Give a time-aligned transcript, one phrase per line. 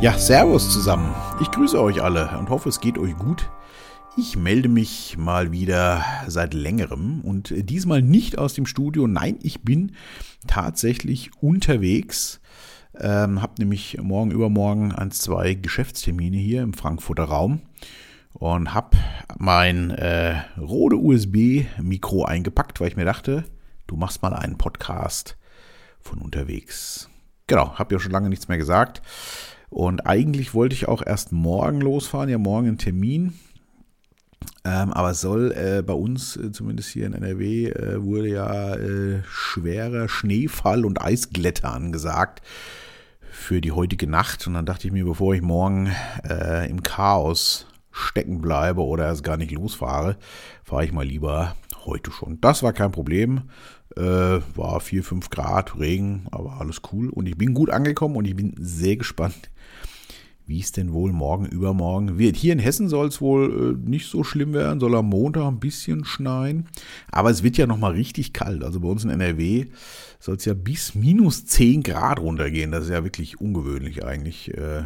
[0.00, 1.14] Ja, Servus zusammen.
[1.42, 3.50] Ich grüße euch alle und hoffe, es geht euch gut.
[4.16, 9.06] Ich melde mich mal wieder seit längerem und diesmal nicht aus dem Studio.
[9.06, 9.92] Nein, ich bin
[10.46, 12.40] tatsächlich unterwegs.
[12.98, 17.60] Ähm, hab nämlich morgen übermorgen ein, zwei Geschäftstermine hier im Frankfurter Raum
[18.32, 18.96] und hab
[19.38, 23.44] mein äh, Rode USB-Mikro eingepackt, weil ich mir dachte,
[23.86, 25.36] du machst mal einen Podcast
[26.00, 27.10] von unterwegs.
[27.46, 29.02] Genau, hab ja schon lange nichts mehr gesagt.
[29.70, 33.34] Und eigentlich wollte ich auch erst morgen losfahren, ja morgen ein Termin.
[34.64, 39.22] Ähm, aber soll äh, bei uns, äh, zumindest hier in NRW, äh, wurde ja äh,
[39.24, 42.42] schwerer Schneefall und Eisglätter angesagt
[43.30, 44.46] für die heutige Nacht.
[44.46, 45.90] Und dann dachte ich mir, bevor ich morgen
[46.28, 50.16] äh, im Chaos stecken bleibe oder erst gar nicht losfahre,
[50.64, 52.40] fahre ich mal lieber heute schon.
[52.40, 53.42] Das war kein Problem.
[53.96, 57.08] Äh, war 4, 5 Grad, Regen, aber alles cool.
[57.10, 59.50] Und ich bin gut angekommen und ich bin sehr gespannt,
[60.46, 62.36] wie es denn wohl morgen, übermorgen wird.
[62.36, 65.60] Hier in Hessen soll es wohl äh, nicht so schlimm werden, soll am Montag ein
[65.60, 66.68] bisschen schneien.
[67.10, 68.62] Aber es wird ja nochmal richtig kalt.
[68.62, 69.66] Also bei uns in NRW
[70.18, 72.70] soll es ja bis minus 10 Grad runtergehen.
[72.70, 74.84] Das ist ja wirklich ungewöhnlich eigentlich äh,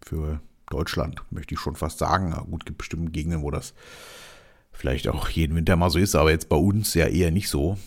[0.00, 2.30] für Deutschland, möchte ich schon fast sagen.
[2.30, 3.74] Na gut, gibt bestimmt Gegenden, wo das
[4.72, 7.78] vielleicht auch jeden Winter mal so ist, aber jetzt bei uns ja eher nicht so.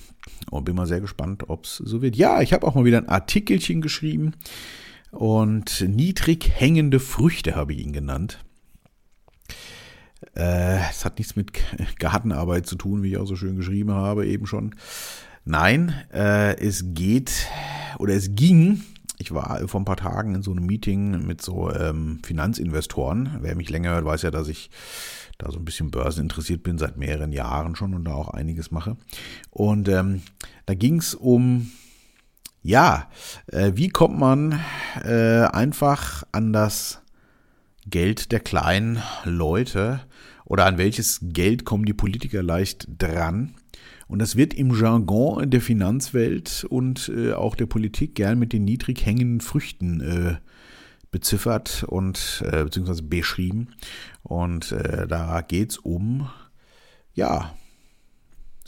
[0.49, 2.15] Und bin mal sehr gespannt, ob es so wird.
[2.15, 4.33] Ja, ich habe auch mal wieder ein Artikelchen geschrieben
[5.11, 8.43] und niedrig hängende Früchte habe ich ihn genannt.
[10.35, 11.52] Äh, es hat nichts mit
[11.99, 14.75] Gartenarbeit zu tun, wie ich auch so schön geschrieben habe, eben schon.
[15.43, 17.47] Nein, äh, es geht
[17.97, 18.83] oder es ging.
[19.22, 23.38] Ich war vor ein paar Tagen in so einem Meeting mit so ähm, Finanzinvestoren.
[23.41, 24.72] Wer mich länger hört, weiß ja, dass ich
[25.38, 28.97] da so ein bisschen börseninteressiert bin, seit mehreren Jahren schon und da auch einiges mache.
[29.52, 30.23] Und ähm,
[30.66, 31.72] da ging es um
[32.64, 33.09] ja,
[33.47, 34.59] äh, wie kommt man
[35.03, 37.02] äh, einfach an das
[37.88, 40.02] Geld der kleinen Leute
[40.45, 43.55] oder an welches Geld kommen die Politiker leicht dran?
[44.11, 48.66] Und das wird im Jargon der Finanzwelt und äh, auch der Politik gern mit den
[48.66, 50.36] niedrig hängenden Früchten äh,
[51.11, 53.70] beziffert und äh, beziehungsweise beschrieben.
[54.21, 56.30] Und äh, da geht's um,
[57.14, 57.54] ja,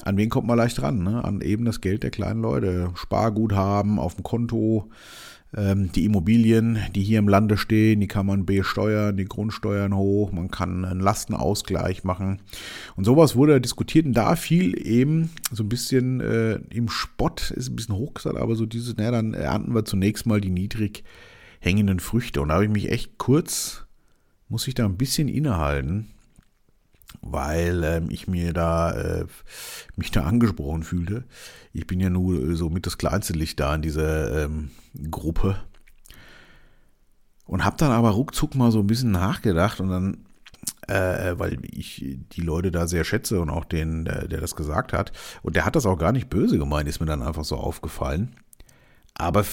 [0.03, 1.03] an wen kommt man leicht ran?
[1.03, 1.21] Ne?
[1.25, 2.91] An eben das Geld der kleinen Leute.
[2.95, 4.89] Sparguthaben auf dem Konto,
[5.55, 10.49] die Immobilien, die hier im Lande stehen, die kann man besteuern, die Grundsteuern hoch, man
[10.49, 12.39] kann einen Lastenausgleich machen.
[12.95, 17.69] Und sowas wurde diskutiert und da fiel eben so ein bisschen äh, im Spott, ist
[17.69, 21.03] ein bisschen hochgesagt, aber so dieses, naja, dann ernten wir zunächst mal die niedrig
[21.59, 22.41] hängenden Früchte.
[22.41, 23.85] Und da habe ich mich echt kurz,
[24.49, 26.07] muss ich da ein bisschen innehalten
[27.21, 29.25] weil ähm, ich mir da äh,
[29.95, 31.23] mich da angesprochen fühlte.
[31.71, 34.71] Ich bin ja nur äh, so mit das kleinste Licht da in dieser ähm,
[35.09, 35.57] Gruppe
[37.45, 40.25] und habe dann aber ruckzuck mal so ein bisschen nachgedacht und dann
[40.87, 44.93] äh, weil ich die Leute da sehr schätze und auch den, der, der das gesagt
[44.93, 45.11] hat.
[45.41, 48.35] Und der hat das auch gar nicht böse gemeint, ist mir dann einfach so aufgefallen.
[49.13, 49.45] Aber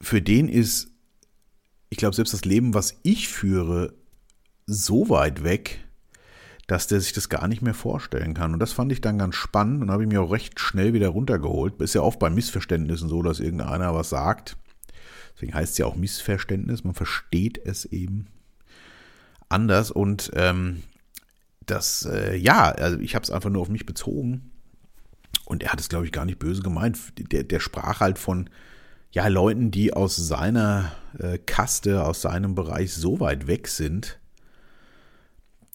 [0.00, 0.88] für den ist,
[1.88, 3.94] ich glaube, selbst das Leben, was ich führe,
[4.66, 5.84] so weit weg,
[6.70, 8.52] dass der sich das gar nicht mehr vorstellen kann.
[8.52, 11.08] Und das fand ich dann ganz spannend und habe ich mir auch recht schnell wieder
[11.08, 11.82] runtergeholt.
[11.82, 14.56] Ist ja oft bei Missverständnissen so, dass irgendeiner was sagt.
[15.34, 16.84] Deswegen heißt es ja auch Missverständnis.
[16.84, 18.28] Man versteht es eben
[19.48, 19.90] anders.
[19.90, 20.84] Und ähm,
[21.66, 24.52] das, äh, ja, also ich habe es einfach nur auf mich bezogen.
[25.46, 27.00] Und er hat es, glaube ich, gar nicht böse gemeint.
[27.32, 28.48] Der, der sprach halt von
[29.10, 34.19] ja, Leuten, die aus seiner äh, Kaste, aus seinem Bereich so weit weg sind,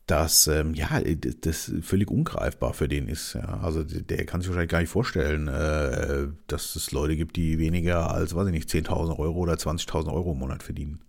[0.08, 1.02] dass ähm, ja
[1.42, 3.34] das völlig ungreifbar für den ist.
[3.34, 3.60] Ja.
[3.62, 8.12] Also der kann sich wahrscheinlich gar nicht vorstellen, äh, dass es Leute gibt, die weniger
[8.12, 11.00] als, weiß ich nicht, 10.000 Euro oder 20.000 Euro im Monat verdienen.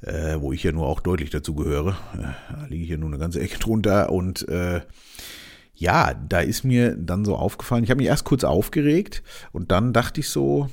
[0.00, 1.96] Äh, wo ich ja nur auch deutlich dazu gehöre.
[2.14, 4.80] Äh, da liege ich ja nur eine ganze Ecke drunter und äh,
[5.74, 9.22] ja, da ist mir dann so aufgefallen, ich habe mich erst kurz aufgeregt
[9.52, 10.68] und dann dachte ich so,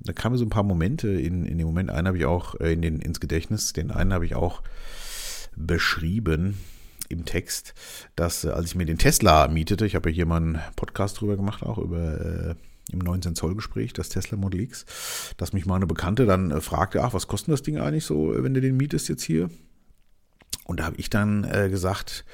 [0.00, 2.74] da kamen so ein paar Momente in, in dem Moment, einen habe ich auch äh,
[2.74, 4.62] in den, ins Gedächtnis, den einen habe ich auch
[5.56, 6.58] beschrieben
[7.08, 7.74] im Text,
[8.16, 11.20] dass äh, als ich mir den Tesla mietete, ich habe ja hier mal einen Podcast
[11.20, 12.54] drüber gemacht, auch über äh,
[12.92, 14.84] im 19 Zoll Gespräch, das Tesla Model X,
[15.36, 18.34] dass mich mal eine Bekannte dann äh, fragte, ach, was kostet das Ding eigentlich so,
[18.36, 19.50] wenn du den mietest jetzt hier?
[20.64, 22.24] Und da habe ich dann äh, gesagt,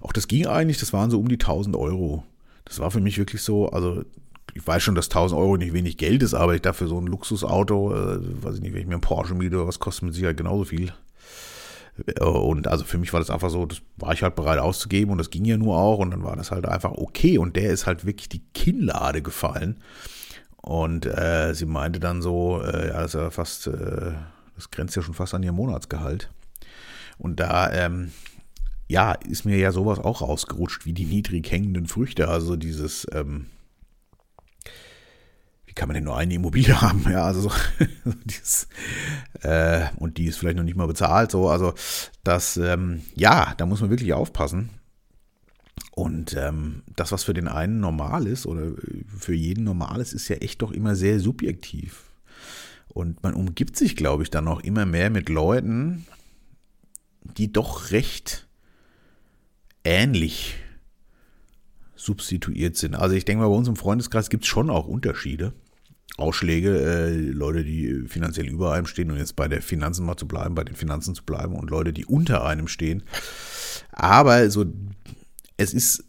[0.00, 2.24] auch das ging eigentlich, das waren so um die 1000 Euro.
[2.64, 4.04] Das war für mich wirklich so, also
[4.54, 7.06] ich weiß schon, dass 1000 Euro nicht wenig Geld ist, aber ich dafür so ein
[7.06, 10.36] Luxusauto, äh, weiß ich nicht, wenn ich mir einen Porsche miete, was kostet mit Sicherheit
[10.36, 10.92] genauso viel.
[12.20, 15.18] Und also für mich war das einfach so, das war ich halt bereit auszugeben und
[15.18, 17.86] das ging ja nur auch und dann war das halt einfach okay und der ist
[17.86, 19.78] halt wirklich die Kinnlade gefallen.
[20.56, 24.14] Und äh, sie meinte dann so, äh, ja, das ist ja fast äh,
[24.56, 26.30] Das grenzt ja schon fast an ihr Monatsgehalt.
[27.18, 28.12] Und da, ähm,
[28.88, 32.28] ja, ist mir ja sowas auch rausgerutscht wie die niedrig hängenden Früchte.
[32.28, 33.46] Also dieses, ähm,
[35.74, 37.04] wie kann man denn nur eine Immobilie haben?
[37.10, 37.50] Ja, also so,
[38.24, 38.68] dieses,
[39.42, 41.32] äh, und die ist vielleicht noch nicht mal bezahlt.
[41.32, 41.74] So, also
[42.22, 44.70] das, ähm, ja, da muss man wirklich aufpassen.
[45.90, 48.72] Und ähm, das, was für den einen normal ist oder
[49.18, 52.04] für jeden normal ist, ist ja echt doch immer sehr subjektiv.
[52.88, 56.06] Und man umgibt sich, glaube ich, dann auch immer mehr mit Leuten,
[57.36, 58.46] die doch recht
[59.82, 60.54] ähnlich
[61.96, 62.94] substituiert sind.
[62.94, 65.52] Also ich denke mal, bei uns im Freundeskreis gibt es schon auch Unterschiede.
[66.16, 70.28] Ausschläge, äh, Leute, die finanziell über einem stehen und jetzt bei der Finanzen mal zu
[70.28, 73.02] bleiben, bei den Finanzen zu bleiben und Leute, die unter einem stehen.
[73.92, 74.64] Aber so,
[75.56, 76.04] es ist,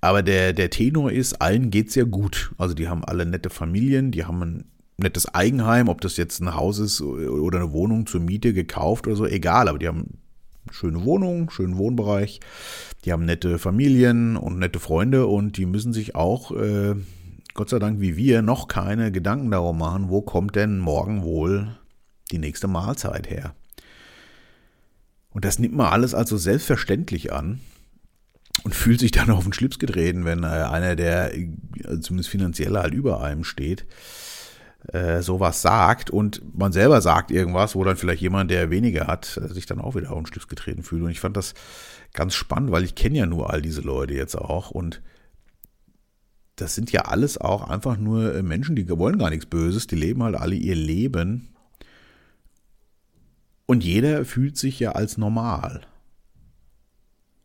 [0.00, 2.52] aber der, der Tenor ist, allen geht es ja gut.
[2.58, 4.64] Also die haben alle nette Familien, die haben ein
[4.98, 9.16] nettes Eigenheim, ob das jetzt ein Haus ist oder eine Wohnung zur Miete gekauft oder
[9.16, 10.18] so, egal, aber die haben
[10.70, 12.40] schöne Wohnung, schönen Wohnbereich,
[13.04, 16.94] die haben nette Familien und nette Freunde und die müssen sich auch, äh,
[17.58, 21.76] Gott sei Dank wie wir, noch keine Gedanken darum machen, wo kommt denn morgen wohl
[22.30, 23.52] die nächste Mahlzeit her.
[25.30, 27.58] Und das nimmt man alles also selbstverständlich an
[28.62, 31.48] und fühlt sich dann auf den Schlips getreten, wenn äh, einer, der äh,
[32.00, 33.86] zumindest finanziell halt über einem steht,
[34.92, 39.40] äh, sowas sagt und man selber sagt irgendwas, wo dann vielleicht jemand, der weniger hat,
[39.48, 41.02] sich dann auch wieder auf den Stift getreten fühlt.
[41.02, 41.54] Und ich fand das
[42.14, 45.02] ganz spannend, weil ich kenne ja nur all diese Leute jetzt auch und
[46.60, 49.96] das sind ja alles auch einfach nur äh, Menschen, die wollen gar nichts Böses, die
[49.96, 51.48] leben halt alle ihr Leben
[53.66, 55.82] und jeder fühlt sich ja als normal.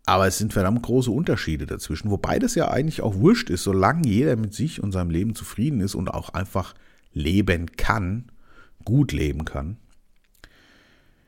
[0.05, 4.07] Aber es sind verdammt große Unterschiede dazwischen, wobei das ja eigentlich auch wurscht ist, solange
[4.07, 6.73] jeder mit sich und seinem Leben zufrieden ist und auch einfach
[7.13, 8.31] leben kann,
[8.83, 9.77] gut leben kann.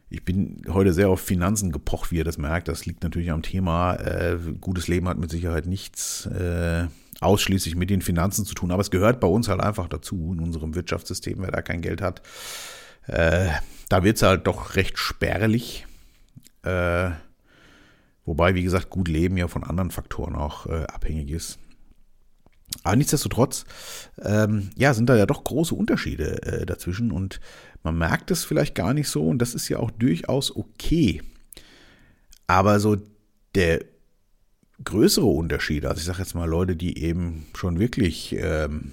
[0.09, 2.67] Ich bin heute sehr auf Finanzen gepocht, wie ihr das merkt.
[2.67, 3.95] Das liegt natürlich am Thema.
[3.95, 6.87] Äh, gutes Leben hat mit Sicherheit nichts äh,
[7.21, 10.41] ausschließlich mit den Finanzen zu tun, aber es gehört bei uns halt einfach dazu in
[10.41, 11.38] unserem Wirtschaftssystem.
[11.39, 12.21] Wer da kein Geld hat,
[13.07, 13.50] äh,
[13.89, 15.85] da wird es halt doch recht spärlich.
[16.63, 17.12] Äh,
[18.25, 21.59] wobei, wie gesagt, gut Leben ja von anderen Faktoren auch äh, abhängig ist.
[22.83, 23.65] Aber nichtsdestotrotz,
[24.21, 27.39] ähm, ja, sind da ja doch große Unterschiede äh, dazwischen und
[27.83, 31.21] man merkt es vielleicht gar nicht so und das ist ja auch durchaus okay.
[32.47, 32.97] Aber so
[33.53, 33.85] der
[34.83, 38.92] größere Unterschied, also ich sage jetzt mal Leute, die eben schon wirklich ähm,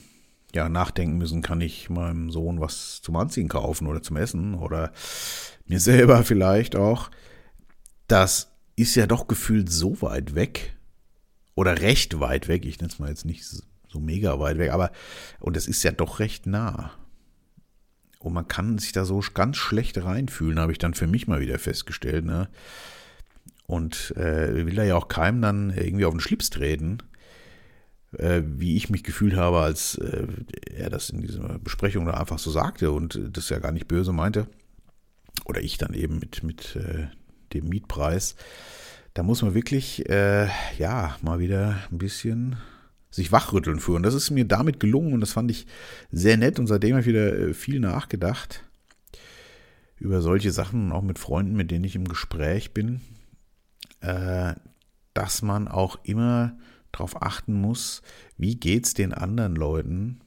[0.54, 4.92] ja, nachdenken müssen, kann ich meinem Sohn was zum Anziehen kaufen oder zum Essen oder
[5.66, 7.10] mir selber vielleicht auch,
[8.06, 10.76] das ist ja doch gefühlt so weit weg
[11.54, 14.90] oder recht weit weg, ich nenne es mal jetzt nicht so mega weit weg, aber
[15.40, 16.92] und es ist ja doch recht nah.
[18.18, 21.40] Und man kann sich da so ganz schlecht reinfühlen, habe ich dann für mich mal
[21.40, 22.24] wieder festgestellt.
[22.24, 22.48] Ne?
[23.66, 26.98] Und äh, will da ja auch keinem dann irgendwie auf den Schlips treten,
[28.18, 30.26] äh, wie ich mich gefühlt habe, als äh,
[30.74, 34.12] er das in dieser Besprechung da einfach so sagte und das ja gar nicht böse
[34.12, 34.46] meinte.
[35.44, 37.06] Oder ich dann eben mit, mit äh,
[37.54, 38.36] dem Mietpreis.
[39.14, 40.48] Da muss man wirklich, äh,
[40.78, 42.56] ja, mal wieder ein bisschen
[43.10, 43.92] sich wachrütteln für.
[43.92, 45.66] Und das ist mir damit gelungen und das fand ich
[46.10, 48.64] sehr nett und seitdem habe ich wieder äh, viel nachgedacht
[49.98, 53.00] über solche Sachen und auch mit Freunden, mit denen ich im Gespräch bin,
[54.02, 54.54] äh,
[55.14, 56.56] dass man auch immer
[56.92, 58.02] darauf achten muss,
[58.36, 60.20] wie geht es den anderen Leuten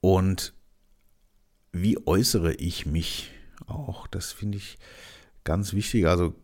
[0.00, 0.52] und
[1.72, 3.30] wie äußere ich mich
[3.66, 4.06] auch.
[4.06, 4.78] Das finde ich
[5.44, 6.06] ganz wichtig.
[6.06, 6.34] Also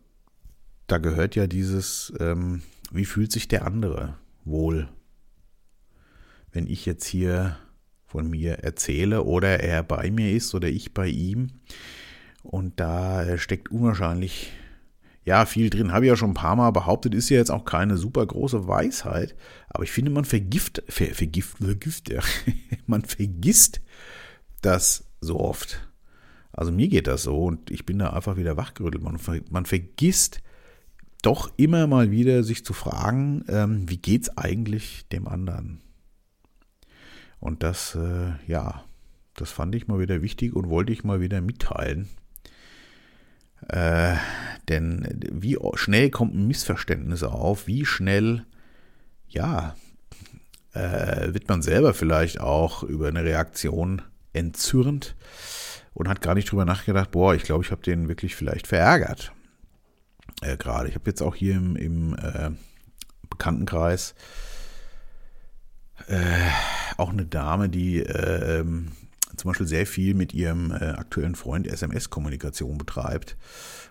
[0.86, 4.16] da gehört ja dieses, ähm, wie fühlt sich der andere?
[4.44, 4.88] wohl,
[6.52, 7.56] wenn ich jetzt hier
[8.04, 11.50] von mir erzähle oder er bei mir ist oder ich bei ihm.
[12.42, 14.52] Und da steckt unwahrscheinlich
[15.24, 15.92] ja viel drin.
[15.92, 18.66] Habe ich ja schon ein paar Mal behauptet, ist ja jetzt auch keine super große
[18.66, 19.34] Weisheit.
[19.68, 22.20] Aber ich finde, man vergift, ver, vergift, vergift, ja.
[22.86, 23.80] man vergisst
[24.62, 25.88] das so oft.
[26.52, 29.02] Also mir geht das so und ich bin da einfach wieder wachgerüttelt.
[29.02, 29.18] Man,
[29.50, 30.42] man vergisst,
[31.22, 35.80] doch immer mal wieder sich zu fragen, ähm, wie es eigentlich dem anderen?
[37.38, 38.84] Und das, äh, ja,
[39.34, 42.08] das fand ich mal wieder wichtig und wollte ich mal wieder mitteilen.
[43.68, 44.16] Äh,
[44.68, 47.66] denn wie schnell kommt ein Missverständnis auf?
[47.66, 48.44] Wie schnell,
[49.28, 49.74] ja,
[50.72, 54.02] äh, wird man selber vielleicht auch über eine Reaktion
[54.32, 55.16] entzürnt
[55.92, 59.32] und hat gar nicht drüber nachgedacht, boah, ich glaube, ich habe den wirklich vielleicht verärgert
[60.40, 60.88] äh, gerade.
[60.88, 62.50] Ich habe jetzt auch hier im, im äh,
[63.28, 64.14] Bekanntenkreis
[66.06, 66.50] äh,
[66.96, 68.64] auch eine Dame, die äh,
[69.40, 73.36] zum Beispiel sehr viel mit ihrem äh, aktuellen Freund SMS-Kommunikation betreibt.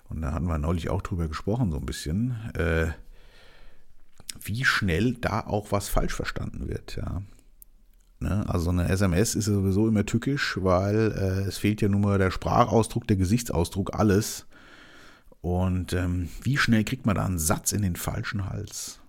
[0.09, 2.87] Und da hatten wir neulich auch drüber gesprochen, so ein bisschen, äh,
[4.41, 6.95] wie schnell da auch was falsch verstanden wird.
[6.95, 7.23] Ja.
[8.19, 8.47] Ne?
[8.47, 12.31] Also eine SMS ist sowieso immer tückisch, weil äh, es fehlt ja nun mal der
[12.31, 14.45] Sprachausdruck, der Gesichtsausdruck, alles.
[15.41, 18.99] Und ähm, wie schnell kriegt man da einen Satz in den falschen Hals?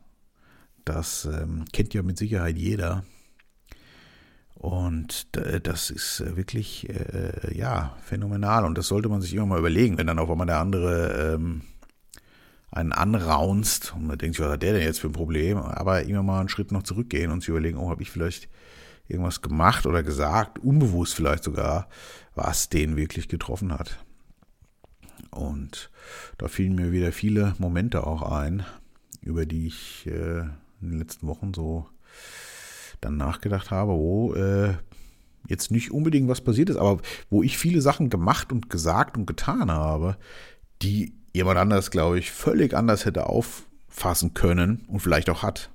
[0.85, 3.04] Das ähm, kennt ja mit Sicherheit jeder.
[4.61, 5.26] Und
[5.62, 8.67] das ist äh, wirklich, äh, ja, phänomenal.
[8.67, 11.62] Und das sollte man sich immer mal überlegen, wenn dann auf einmal der andere ähm,
[12.71, 15.57] einen anraunst und man denkt, was hat der denn jetzt für ein Problem?
[15.57, 18.50] Aber immer mal einen Schritt noch zurückgehen und sich überlegen, oh, habe ich vielleicht
[19.09, 21.88] irgendwas gemacht oder gesagt, unbewusst vielleicht sogar,
[22.35, 24.05] was den wirklich getroffen hat.
[25.31, 25.90] Und
[26.37, 28.67] da fielen mir wieder viele Momente auch ein,
[29.23, 30.40] über die ich äh,
[30.83, 31.88] in den letzten Wochen so
[33.00, 34.75] dann nachgedacht habe, wo äh,
[35.49, 39.26] jetzt nicht unbedingt was passiert ist, aber wo ich viele Sachen gemacht und gesagt und
[39.26, 40.16] getan habe,
[40.83, 45.71] die jemand anders, glaube ich, völlig anders hätte auffassen können und vielleicht auch hat.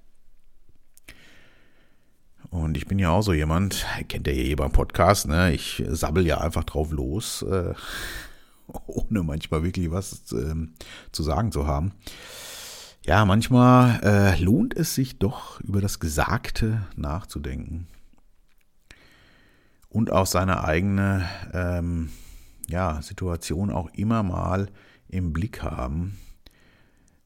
[2.49, 5.53] Und ich bin ja auch so jemand, kennt ihr ja eh beim Podcast, ne?
[5.53, 7.73] Ich sabbel ja einfach drauf los, äh,
[8.87, 10.55] ohne manchmal wirklich was äh,
[11.11, 11.91] zu sagen zu haben.
[13.05, 17.85] Ja, manchmal äh, lohnt es sich doch, über das Gesagte nachzudenken
[19.89, 22.09] und auch seine eigene ähm,
[22.67, 24.69] ja, Situation auch immer mal
[25.07, 26.17] im Blick haben.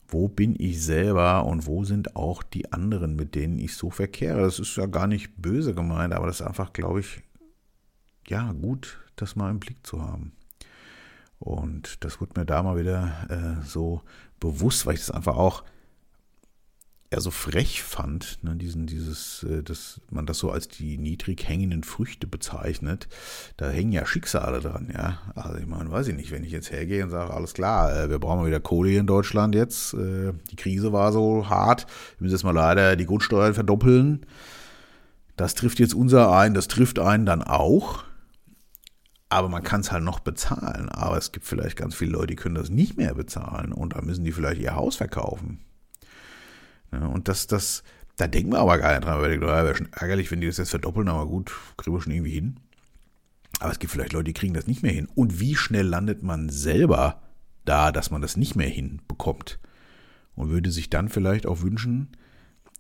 [0.06, 4.42] Wo bin ich selber und wo sind auch die anderen, mit denen ich so verkehre?
[4.42, 7.22] Das ist ja gar nicht böse gemeint, aber das ist einfach, glaube ich,
[8.28, 10.34] ja, gut, das mal im Blick zu haben.
[11.40, 14.02] Und das wurde mir da mal wieder äh, so
[14.40, 15.64] bewusst, weil ich das einfach auch
[17.12, 21.48] eher so frech fand, ne, diesen, dieses, äh, dass man das so als die niedrig
[21.48, 23.08] hängenden Früchte bezeichnet.
[23.58, 25.20] Da hängen ja Schicksale dran, ja.
[25.34, 28.10] Also ich meine, weiß ich nicht, wenn ich jetzt hergehe und sage, alles klar, äh,
[28.10, 31.88] wir brauchen mal wieder Kohle hier in Deutschland jetzt, äh, die Krise war so hart,
[32.18, 34.26] wir müssen jetzt mal leider die Grundsteuern verdoppeln.
[35.36, 38.04] Das trifft jetzt unser ein, das trifft einen dann auch.
[39.30, 40.90] Aber man kann es halt noch bezahlen.
[40.90, 43.72] Aber es gibt vielleicht ganz viele Leute, die können das nicht mehr bezahlen.
[43.72, 45.60] Und da müssen die vielleicht ihr Haus verkaufen.
[46.92, 47.84] Ja, und das, das,
[48.18, 49.22] da denken wir aber gar nicht dran.
[49.22, 52.02] Weil denken, ja, wäre schon ärgerlich, wenn die das jetzt verdoppeln, aber gut, kriegen wir
[52.02, 52.60] schon irgendwie hin.
[53.60, 55.08] Aber es gibt vielleicht Leute, die kriegen das nicht mehr hin.
[55.14, 57.22] Und wie schnell landet man selber
[57.66, 59.60] da, dass man das nicht mehr hinbekommt?
[60.36, 62.16] Und würde sich dann vielleicht auch wünschen,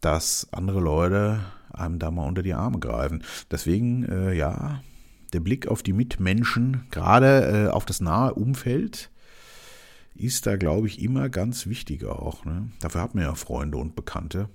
[0.02, 1.42] dass andere Leute
[1.74, 3.24] einem da mal unter die Arme greifen.
[3.52, 4.82] Deswegen, äh, ja,
[5.34, 9.12] der Blick auf die Mitmenschen, gerade äh, auf das nahe Umfeld,
[10.16, 12.46] ist da, glaube ich, immer ganz wichtig auch.
[12.46, 12.70] Ne?
[12.80, 14.50] Dafür hat man ja Freunde und Bekannte.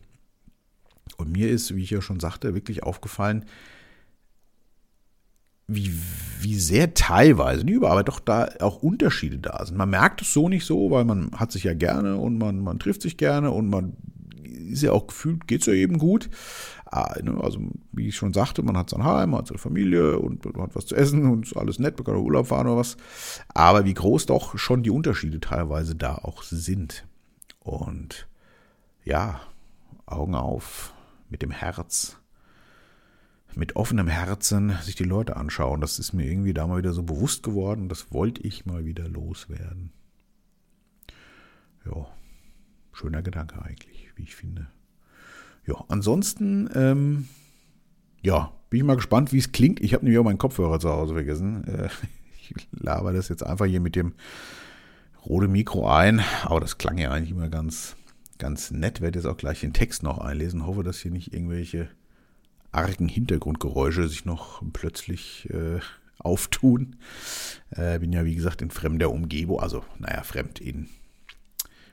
[1.17, 3.45] Und mir ist, wie ich ja schon sagte, wirklich aufgefallen,
[5.67, 5.91] wie,
[6.41, 9.79] wie sehr teilweise, nicht überall, aber doch da auch Unterschiede da sind.
[9.79, 12.79] Man merkt es so nicht so, weil man hat sich ja gerne und man, man
[12.79, 13.97] trifft sich gerne und man
[14.71, 16.29] ist ja auch gefühlt, geht es ja eben gut.
[16.97, 17.59] Ah, ne, also,
[17.91, 20.77] wie ich schon sagte, man hat sein Heim, man hat seine Familie und man hat
[20.77, 22.97] was zu essen und alles nett, man kann Urlaub fahren oder was.
[23.49, 27.05] Aber wie groß doch schon die Unterschiede teilweise da auch sind.
[27.59, 28.29] Und
[29.03, 29.41] ja,
[30.07, 30.95] Augen auf,
[31.29, 32.17] mit dem Herz,
[33.57, 35.81] mit offenem Herzen sich die Leute anschauen.
[35.81, 37.89] Das ist mir irgendwie da mal wieder so bewusst geworden.
[37.89, 39.93] Das wollte ich mal wieder loswerden.
[41.85, 42.07] Ja,
[42.93, 44.69] schöner Gedanke eigentlich, wie ich finde.
[45.67, 47.29] Ja, ansonsten, ähm,
[48.23, 49.81] ja, bin ich mal gespannt, wie es klingt.
[49.81, 51.65] Ich habe nämlich auch meinen Kopfhörer zu Hause vergessen.
[51.67, 51.89] Äh,
[52.41, 54.15] ich laber das jetzt einfach hier mit dem
[55.25, 56.23] rote Mikro ein.
[56.43, 57.97] Aber das klang ja eigentlich immer ganz,
[58.39, 59.01] ganz nett.
[59.01, 60.67] Werde jetzt auch gleich den Text noch einlesen.
[60.67, 61.89] Hoffe, dass hier nicht irgendwelche
[62.73, 65.81] argen Hintergrundgeräusche sich noch plötzlich äh,
[66.19, 66.97] auftun.
[67.71, 69.61] Äh, bin ja, wie gesagt, in fremder Umgebung.
[69.61, 70.89] Also, naja, fremd in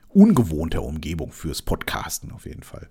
[0.08, 2.88] ungewohnter Umgebung fürs Podcasten auf jeden Fall.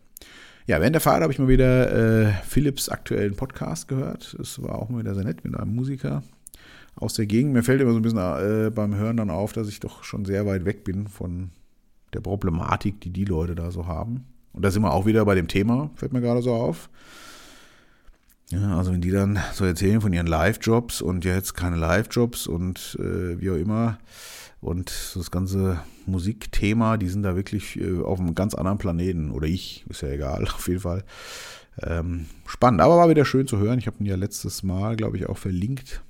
[0.68, 4.36] Ja, während der Fahrt habe ich mal wieder äh, Philips aktuellen Podcast gehört.
[4.40, 6.24] Es war auch mal wieder sehr nett mit einem Musiker
[6.96, 7.54] aus der Gegend.
[7.54, 10.26] Mir fällt immer so ein bisschen äh, beim Hören dann auf, dass ich doch schon
[10.26, 11.50] sehr weit weg bin von
[12.14, 14.26] der Problematik, die die Leute da so haben.
[14.54, 16.90] Und da sind wir auch wieder bei dem Thema, fällt mir gerade so auf.
[18.50, 22.48] Ja, also wenn die dann so erzählen von ihren Live-Jobs und ja jetzt keine Live-Jobs
[22.48, 23.98] und äh, wie auch immer,
[24.62, 29.32] und das ganze Musikthema, die sind da wirklich äh, auf einem ganz anderen Planeten.
[29.32, 31.04] Oder ich, ist ja egal, auf jeden Fall.
[31.82, 33.80] Ähm, spannend, aber war wieder schön zu hören.
[33.80, 36.04] Ich habe ihn ja letztes Mal, glaube ich, auch verlinkt.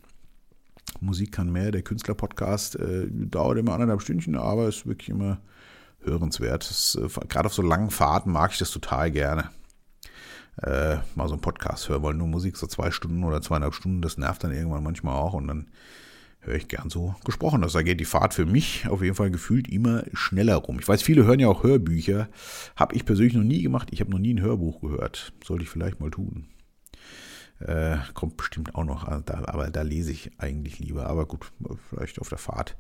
[1.00, 5.40] Musik kann mehr, der Künstler-Podcast äh, dauert immer anderthalb Stündchen, aber ist wirklich immer
[6.04, 6.98] hörenswert.
[6.98, 9.50] äh, Gerade auf so langen Fahrten mag ich das total gerne.
[10.64, 14.02] äh, mal so einen Podcast höre, weil nur Musik so zwei Stunden oder zweieinhalb Stunden,
[14.02, 15.68] das nervt dann irgendwann manchmal auch und dann
[16.42, 17.62] höre ich gern so gesprochen.
[17.62, 20.80] Da geht die Fahrt für mich auf jeden Fall gefühlt immer schneller rum.
[20.80, 22.30] Ich weiß, viele hören ja auch Hörbücher.
[22.76, 23.90] Habe ich persönlich noch nie gemacht.
[23.92, 25.34] Ich habe noch nie ein Hörbuch gehört.
[25.44, 26.48] Sollte ich vielleicht mal tun.
[27.60, 31.06] Äh, kommt bestimmt auch noch, aber da lese ich eigentlich lieber.
[31.08, 31.52] Aber gut,
[31.90, 32.76] vielleicht auf der Fahrt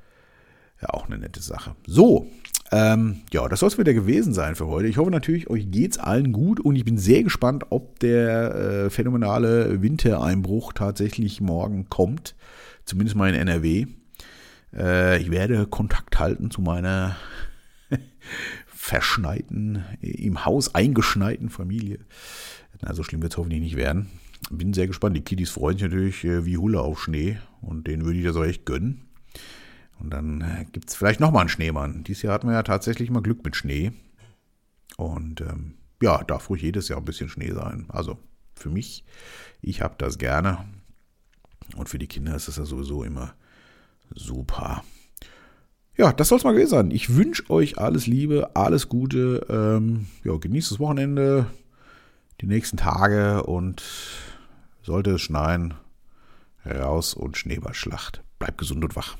[0.81, 1.75] ja auch eine nette Sache.
[1.85, 2.27] So,
[2.71, 4.87] ähm, ja, das soll es wieder gewesen sein für heute.
[4.87, 8.89] Ich hoffe natürlich, euch geht's allen gut und ich bin sehr gespannt, ob der äh,
[8.89, 12.35] phänomenale Wintereinbruch tatsächlich morgen kommt.
[12.85, 13.87] Zumindest mal in NRW.
[14.73, 17.17] Äh, ich werde Kontakt halten zu meiner
[18.67, 21.99] verschneiten, im Haus eingeschneiten Familie.
[22.81, 24.07] Na, so schlimm wird es hoffentlich nicht werden.
[24.49, 25.17] Bin sehr gespannt.
[25.17, 28.37] Die Kiddies freuen sich natürlich äh, wie Hulle auf Schnee und denen würde ich das
[28.37, 29.01] auch echt gönnen.
[30.01, 32.03] Und dann äh, gibt es vielleicht nochmal einen Schneemann.
[32.03, 33.91] Dieses Jahr hatten wir ja tatsächlich mal Glück mit Schnee.
[34.97, 37.85] Und ähm, ja, darf ruhig jedes Jahr ein bisschen Schnee sein.
[37.89, 38.17] Also
[38.55, 39.03] für mich,
[39.61, 40.65] ich habe das gerne.
[41.75, 43.33] Und für die Kinder ist das ja sowieso immer
[44.13, 44.83] super.
[45.95, 46.91] Ja, das soll es mal gewesen sein.
[46.91, 49.45] Ich wünsche euch alles Liebe, alles Gute.
[49.49, 51.45] Ähm, ja, genießt das Wochenende,
[52.41, 53.83] die nächsten Tage und
[54.81, 55.75] sollte es schneien,
[56.65, 58.23] raus und Schneeballschlacht.
[58.39, 59.17] Bleibt gesund und wach.